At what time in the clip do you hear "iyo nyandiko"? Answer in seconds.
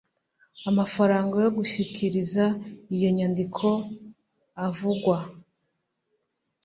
2.95-3.67